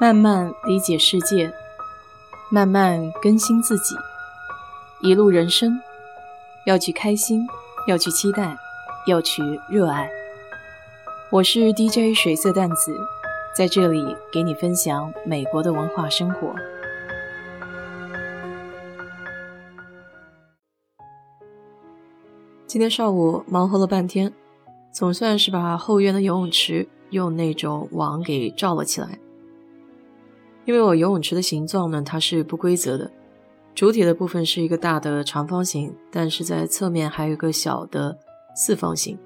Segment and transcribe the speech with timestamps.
[0.00, 1.52] 慢慢理解世界，
[2.48, 3.94] 慢慢更新自己，
[5.02, 5.78] 一路人生，
[6.64, 7.46] 要去开心，
[7.86, 8.56] 要去期待，
[9.06, 10.10] 要去热爱。
[11.30, 12.98] 我是 DJ 水色淡子，
[13.54, 16.54] 在这里给你分享美国的文化生活。
[22.66, 24.32] 今天上午忙活了半天，
[24.90, 29.18] 总算是把后院的游泳池用那种网给罩了起来。
[30.64, 33.10] 因为我游泳池的形状呢，它是不规则的，
[33.74, 38.18] 主体的部分是一个大的长方形，但是在侧面还有一个小的
[38.54, 39.18] 四方形。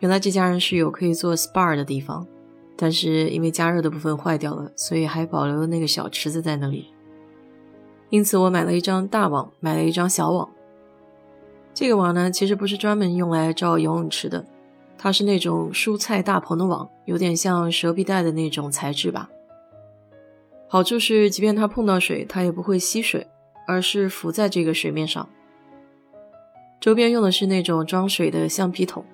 [0.00, 2.26] 原来这家人是有可以做 SPA 的地方，
[2.76, 6.86] 但是因为加热的部分坏掉了，所以还保留了那个小池子在那里。
[8.08, 10.48] 因此我买了一张大网，买了一张小网。
[11.72, 14.44] 这个网呢，其实不是专门用来罩游泳池的，
[14.98, 19.30] 它是那种蔬菜大棚的网，有点像蛇皮袋的那种材质吧。
[20.72, 23.26] 好处是，即便它碰到水，它也不会吸水，
[23.66, 25.28] 而是浮在这个水面上。
[26.80, 29.04] 周边用的是那种装水的橡皮桶，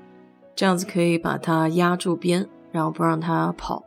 [0.55, 3.83] 这样子可以把它压住边，然后不让它跑。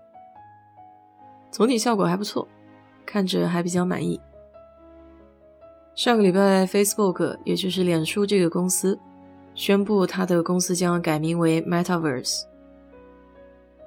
[1.51, 2.47] 总体效果还不错，
[3.05, 4.19] 看着还比较满意。
[5.93, 8.99] 上个礼拜，Facebook 也就是脸书这个公司
[9.53, 12.45] 宣布，它的公司将改名为 Metaverse。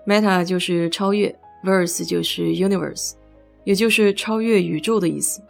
[0.07, 3.15] Meta 就是超越，Verse 就是 Universe。
[3.65, 5.43] 也就是超越宇宙的意思。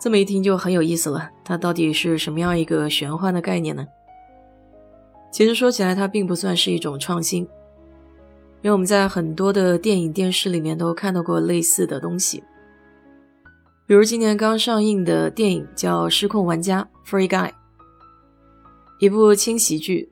[0.00, 3.86] 这么一听就很有意思了，它到底是什么样一个玄幻的概念呢？
[5.30, 7.42] 其实说起来，它并不算是一种创新，
[8.62, 12.42] 因为我们在很多的电影、电视里面都看到过类似的东西。
[13.86, 17.50] 比如今年刚上映的电影叫《失控玩家》（Free Guy），
[19.00, 20.10] 一部轻喜剧，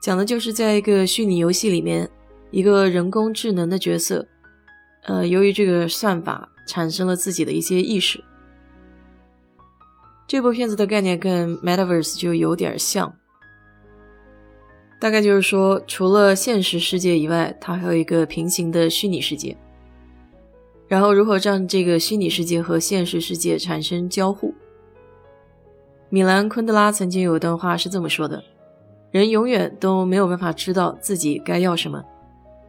[0.00, 2.08] 讲的就是在一个虚拟游戏里面，
[2.50, 4.26] 一个人工智能的角色。
[5.04, 8.24] 呃，由于这个算法产生了自己的一些意识，
[10.26, 13.14] 这部片子的概念跟 Metaverse 就有点像，
[14.98, 19.54] 大概就是说，除了现实世界以外，它还有一个平行的虚拟世界，
[20.88, 24.54] 然后如何让这个虚拟世界和现实世界产生交互？
[26.08, 28.42] 米兰昆德拉曾经有一段话是这么说的
[29.12, 32.02] ：“人永远都没有办法知道自己该要什么，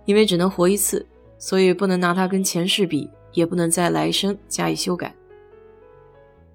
[0.03, 1.05] 因为只能活一次。”
[1.37, 5.13] 所以不能拿它跟前世比，也不能在来生加以修改。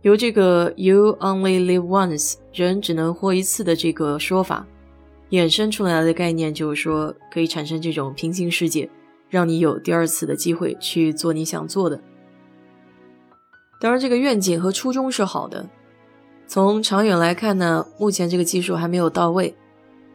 [0.03, 4.67] 由这个 “you only live once”，人只能活一次的这个说法，
[5.31, 8.89] 衍生出来的概念就是说，可以产生这种平行世界，
[9.29, 12.01] 让你有第二次的机会去做你想做的。
[13.79, 15.69] 当然，这个愿景和初衷是好的。
[16.47, 19.55] 从长远来看呢，目前这个技术还没有到位。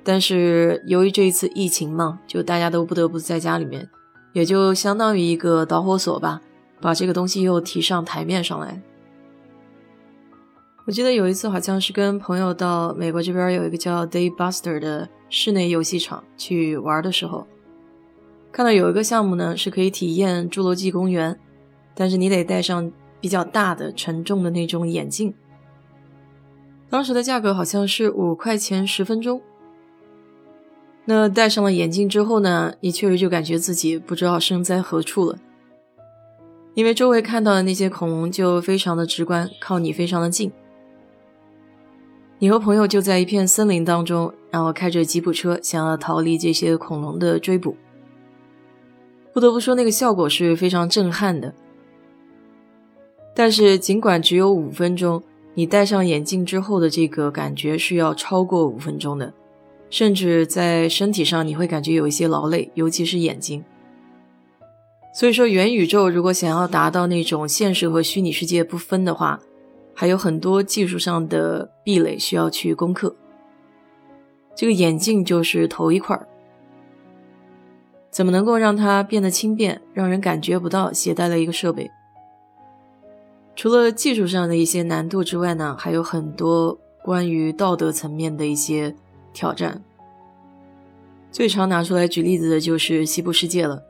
[0.04, 3.90] 但是由于这一次疫情嘛，就大家都不得不在家里面。
[4.36, 6.42] 也就相当于一个导火索吧，
[6.82, 8.82] 把这个东西又提上台面上来。
[10.86, 17.48] 我记得有一次好像是跟朋友到美国这边有一个叫 Daybuster 的室内游戏场去玩的时候，
[18.52, 21.40] 看到有一个项目呢是可以体验侏罗纪公园，
[21.96, 22.92] 但是你得戴上
[23.22, 25.34] 比较大的沉重的那种眼镜，
[26.90, 29.42] 当时的价格好像是五块钱十分钟。
[31.08, 32.74] 那戴上了眼镜之后呢？
[32.80, 35.38] 你确实就感觉自己不知道身在何处了，
[36.74, 40.52] 因为周围看到的那些恐龙就非常的直观，靠你非常的近。
[42.40, 47.78] 你和朋友就在一片森林当中，然后开着吉普车想要逃离这些恐龙的追捕。
[49.32, 51.54] 不得不说，那个效果是非常震撼的。
[53.36, 55.22] 但是尽管只有五分钟，
[55.54, 59.32] 你戴上眼镜之后的这个感觉是要超过五分钟的。
[59.90, 63.64] 甚至在身体上，你会感觉有一些劳累，尤其是眼睛。
[65.14, 69.40] 所以说，元宇宙如果想要达到那种现实和虚拟世界不分的话，
[69.94, 73.16] 还有很多技术上的壁垒需要去攻克。
[74.54, 76.28] 这个眼镜就是头一块儿，
[78.12, 81.90] 怎么能够让它变得轻便，让人感觉不到携带了一个设备？
[83.56, 88.94] 除了技术上的一些难度之外呢，还有很多关于道德层面的一些。
[89.36, 89.84] 挑战
[91.30, 93.84] 最常拿出来举例子的就是西部世界了。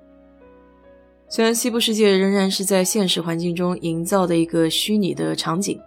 [1.30, 5.80] 虽然西部世界仍然是在现实环境中营造的一个虚拟的场景，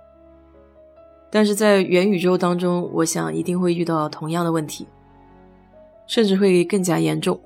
[1.31, 4.87] 但是在元宇宙当中，我想一定会遇到同样的问题，
[6.07, 7.39] 甚至会更加严重。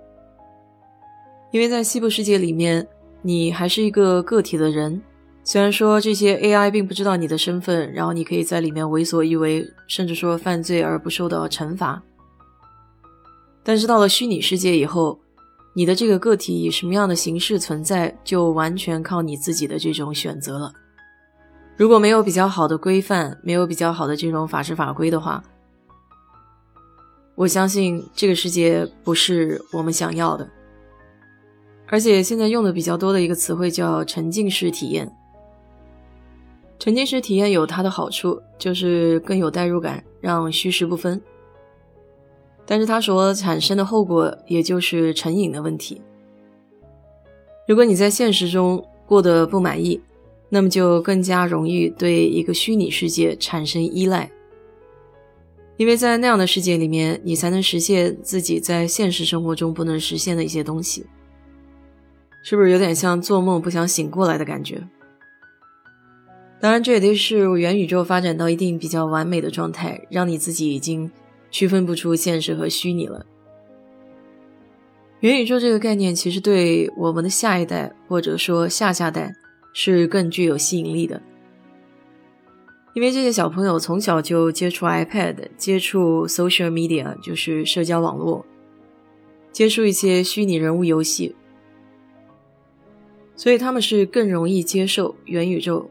[1.50, 2.86] 因为在西部世界里面，
[3.22, 5.00] 你还是一个个体的人。
[5.44, 12.00] 虽然说这些 AI 并不知道你的身份，然后你可以在里面为所欲为，甚至说犯罪而不受到惩罚，
[13.64, 15.18] 但是到了虚拟世界以后，
[15.74, 20.72] 你的这个个体以什么样的形式存在，就完全靠你自己的这种选择了。
[21.76, 25.42] 如果没有比较好的规范，没有比较好的这种法制法规的话，
[27.34, 30.48] 我相信这个世界不是我们想要的。
[31.88, 35.12] 而且现在用的比较多的一个词汇叫沉浸式体验。
[36.82, 41.22] 沉浸式体验有它的好处，就是更有代入感，让虚实不分。
[42.66, 46.02] 但是它所产生的后果，也就是成瘾的问题。
[47.68, 50.00] 如果你在现实中过得不满意，
[50.48, 54.28] 那么就更加容易对一个虚拟世界产生依赖，
[55.76, 61.06] 因为在那样的世界里面，你才能实现自己在现实生活中不能实现的一些东西。
[62.42, 64.82] 是不是有点像做梦不想醒过来的感觉？
[66.62, 71.10] 当然，这也得是元宇宙发展到一定比较完美的状态，让你自己已经
[71.50, 73.26] 区分不出现实和虚拟了。
[75.20, 79.34] 元宇宙这个概念，其实对我们的下一代或者说下下代。
[79.74, 81.22] 是更具有吸引力的，
[82.92, 88.44] 因为这些小朋友从小就接触 iPad，接触 social media，就是社交网络，
[89.50, 91.34] 接触一些虚拟人物游戏，
[93.34, 95.90] 所以他们是更容易接受元宇宙。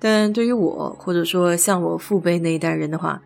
[0.00, 3.22] 但对于我，或者说像我父辈那一代人的话，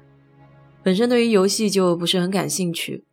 [0.82, 3.04] 本身对于游戏就不是很感兴趣。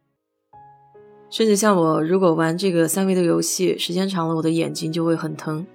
[1.29, 5.67] 甚至像我，如果玩这个三维的游戏，时间长了，我的眼睛就会很疼，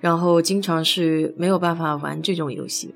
[0.00, 2.94] 然后经常是没有办法玩这种游戏。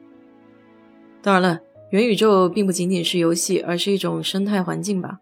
[1.21, 1.61] 当然了，
[1.91, 5.19] 元宇宙并不仅仅是游戏，而是一种生态环境吧。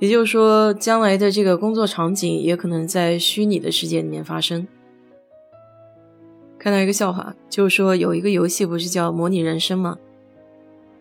[0.00, 4.66] 也就是说，将来的这个工作场景也可能在虚拟的世界里面发生。
[6.58, 9.96] 看到一个笑话，就是说有一个游戏不是叫模拟人生吗？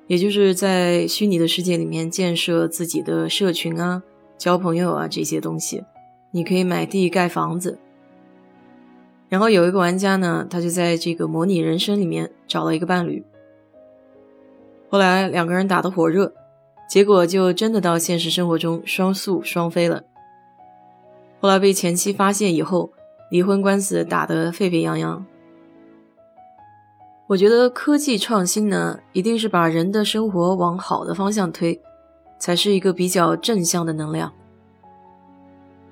[0.05, 4.03] 也就是在虚拟的世界里面建设自己的社群啊。
[4.37, 5.83] 交朋友啊，这些东西，
[6.29, 7.79] 你可以买地盖房子。
[9.29, 13.25] 然后有一个玩家呢，他就在这个模拟人生里面找了一个伴侣。
[14.89, 16.31] 后来两个人打得火热，
[16.87, 20.03] 结果就真的到现实生活中双宿双飞了。
[21.39, 22.91] 后来被前妻发现以后，
[23.31, 25.25] 离婚官司打得沸沸扬扬。
[27.27, 31.79] 我觉得科技创新呢，一定是把人的生活往好的方向推。
[32.39, 34.31] 才是一个比较正向的能量。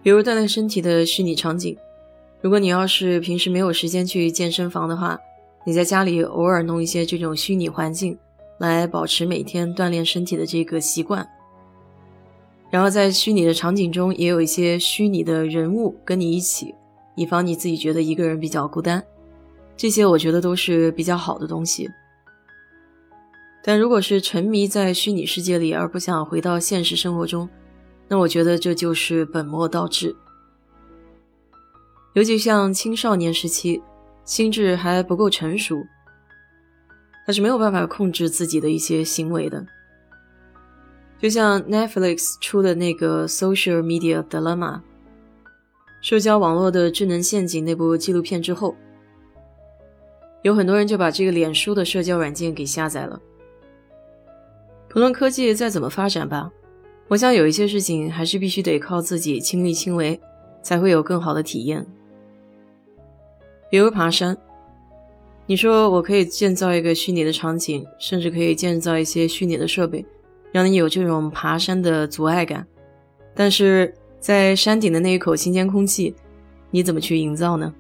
[0.04, 1.76] 比如锻炼身体的虚拟场景，
[2.40, 5.18] 如果你要是平时没有时间去健身房的话，
[5.66, 8.16] 你在家里偶尔弄一些这种虚拟环境，
[8.60, 11.28] 来保持每天锻炼身体的这个习惯。
[12.70, 16.76] 然后在虚拟的场景中也有一些虚拟的人物跟你一起，
[17.16, 19.04] 以防你自己觉得一个人比较孤单。
[19.78, 21.90] 这些我觉得都是比较好的东西。
[23.64, 27.50] 但如果是沉迷在虚拟世界里而不想回到现实生活中，
[28.08, 30.16] 那我觉得这就是本末倒置。
[32.14, 33.82] 尤其像青少年时期，
[34.24, 35.84] 心智还不够成熟，
[37.26, 39.66] 他是没有办法控制自己的一些行为的。
[41.20, 44.76] 就像 Netflix 出的那个《Social Media Dilemma》
[46.02, 48.76] 社交网络的智能陷阱那部纪录片之后，
[50.46, 53.20] 有很多人就把这个脸书的社交软件给下载了。
[54.88, 56.52] 不论科技再怎么发展吧，
[57.08, 60.22] 我想有一些事情还是必须得靠自己亲力亲为，
[60.62, 61.84] 才会有更好的体验。
[63.72, 64.38] 比如爬山，
[65.48, 70.06] 你说我可以建造一个虚拟的场景，甚至可以建造一些虚拟的设备，
[70.52, 72.68] 让你有这种爬山的阻碍感。
[73.34, 76.14] 但是在山顶的那一口新鲜空气，
[76.70, 77.74] 你怎么去营造呢？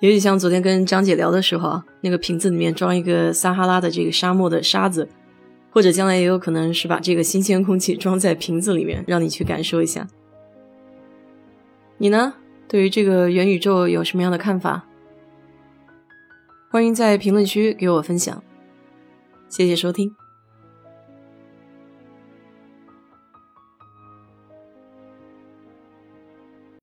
[0.00, 5.08] 尤其像昨天跟张姐聊的时候啊，那个瓶子里面装一个撒哈拉的这个沙漠的沙子。
[5.70, 10.08] 或者将来也有可能是把这个新鲜空气装在瓶子里面，让你去感受一下。
[11.98, 12.32] 你呢？
[12.66, 14.86] 对于这个元宇宙有什么样的看法？
[16.70, 18.42] 欢迎在评论区给我分享。
[19.50, 20.25] 谢谢收听。